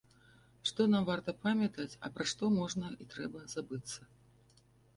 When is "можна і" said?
2.57-3.09